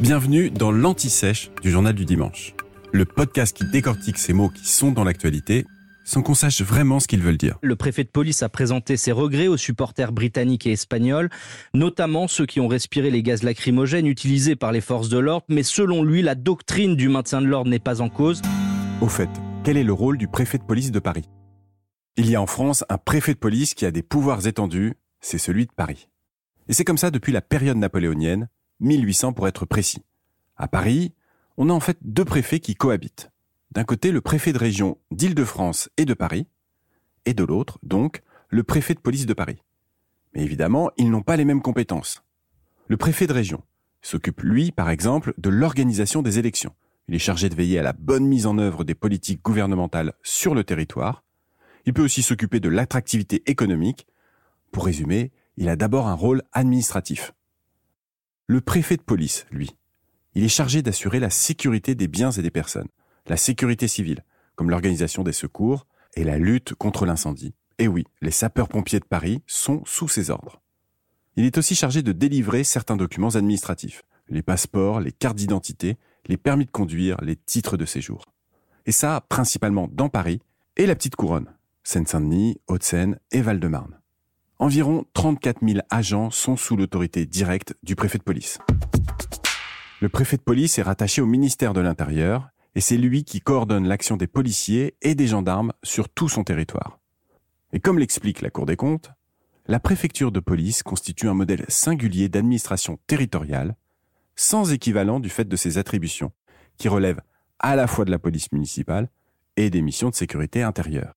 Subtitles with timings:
[0.00, 2.54] Bienvenue dans l'Anti-Sèche du Journal du Dimanche,
[2.92, 5.66] le podcast qui décortique ces mots qui sont dans l'actualité
[6.04, 7.58] sans qu'on sache vraiment ce qu'ils veulent dire.
[7.62, 11.30] Le préfet de police a présenté ses regrets aux supporters britanniques et espagnols,
[11.74, 15.62] notamment ceux qui ont respiré les gaz lacrymogènes utilisés par les forces de l'ordre, mais
[15.62, 18.42] selon lui, la doctrine du maintien de l'ordre n'est pas en cause.
[19.00, 19.30] Au fait,
[19.62, 21.30] quel est le rôle du préfet de police de Paris?
[22.16, 25.38] Il y a en France un préfet de police qui a des pouvoirs étendus, c'est
[25.38, 26.08] celui de Paris.
[26.68, 28.48] Et c'est comme ça depuis la période napoléonienne,
[28.84, 30.02] 1800 pour être précis.
[30.56, 31.12] À Paris,
[31.56, 33.30] on a en fait deux préfets qui cohabitent.
[33.72, 36.46] D'un côté, le préfet de région d'Île-de-France et de Paris,
[37.26, 39.62] et de l'autre, donc, le préfet de police de Paris.
[40.34, 42.22] Mais évidemment, ils n'ont pas les mêmes compétences.
[42.86, 43.62] Le préfet de région
[44.02, 46.74] s'occupe, lui, par exemple, de l'organisation des élections.
[47.08, 50.54] Il est chargé de veiller à la bonne mise en œuvre des politiques gouvernementales sur
[50.54, 51.24] le territoire.
[51.86, 54.06] Il peut aussi s'occuper de l'attractivité économique.
[54.72, 57.32] Pour résumer, il a d'abord un rôle administratif.
[58.46, 59.70] Le préfet de police, lui,
[60.34, 62.88] il est chargé d'assurer la sécurité des biens et des personnes
[63.26, 67.54] la sécurité civile, comme l'organisation des secours et la lutte contre l'incendie.
[67.78, 70.60] Et oui, les sapeurs-pompiers de Paris sont sous ses ordres.
[71.36, 76.36] Il est aussi chargé de délivrer certains documents administratifs, les passeports, les cartes d'identité, les
[76.36, 78.26] permis de conduire, les titres de séjour.
[78.86, 80.40] Et ça, principalement dans Paris
[80.76, 83.98] et la petite couronne, Seine-Saint-Denis, Haute-Seine et Val-de-Marne.
[84.64, 88.58] Environ 34 000 agents sont sous l'autorité directe du préfet de police.
[90.00, 93.86] Le préfet de police est rattaché au ministère de l'Intérieur et c'est lui qui coordonne
[93.86, 96.98] l'action des policiers et des gendarmes sur tout son territoire.
[97.74, 99.10] Et comme l'explique la Cour des comptes,
[99.66, 103.76] la préfecture de police constitue un modèle singulier d'administration territoriale,
[104.34, 106.32] sans équivalent du fait de ses attributions,
[106.78, 107.20] qui relèvent
[107.58, 109.10] à la fois de la police municipale
[109.58, 111.12] et des missions de sécurité intérieure.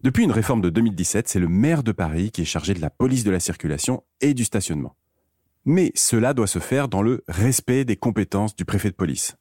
[0.00, 2.88] Depuis une réforme de 2017, c'est le maire de Paris qui est chargé de la
[2.88, 4.94] police de la circulation et du stationnement.
[5.64, 9.36] Mais cela doit se faire dans le respect des compétences du préfet de police.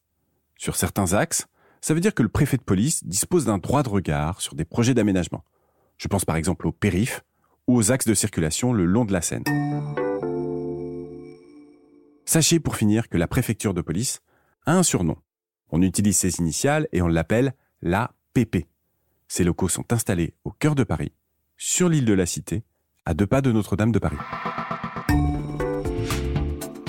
[0.57, 1.45] Sur certains axes,
[1.79, 4.65] ça veut dire que le préfet de police dispose d'un droit de regard sur des
[4.65, 5.43] projets d'aménagement.
[5.97, 7.23] Je pense par exemple aux périphes
[7.67, 9.43] ou aux axes de circulation le long de la Seine.
[12.25, 14.21] Sachez pour finir que la préfecture de police
[14.65, 15.17] a un surnom.
[15.69, 17.53] On utilise ses initiales et on l'appelle
[17.83, 18.65] la PP.
[19.27, 21.11] Ces locaux sont installés au cœur de Paris,
[21.57, 22.63] sur l'île de la Cité,
[23.05, 24.17] à deux pas de Notre-Dame de Paris.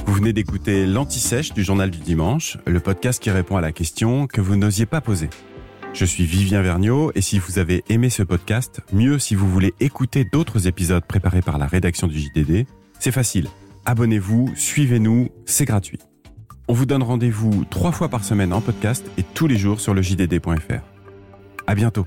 [0.06, 4.26] Vous venez d'écouter l'Anti-Sèche du Journal du Dimanche, le podcast qui répond à la question
[4.26, 5.31] que vous n'osiez pas poser.
[5.94, 9.75] Je suis Vivien Vergniaud et si vous avez aimé ce podcast, mieux si vous voulez
[9.81, 12.66] écouter d'autres épisodes préparés par la rédaction du JDD,
[13.00, 13.49] c'est facile.
[13.84, 15.99] Abonnez-vous, suivez-nous, c'est gratuit.
[16.69, 19.94] On vous donne rendez-vous trois fois par semaine en podcast et tous les jours sur
[19.94, 20.82] le JDD.fr.
[21.66, 22.06] À bientôt.